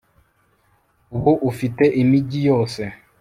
[1.15, 2.81] Ubu ufite imigi yose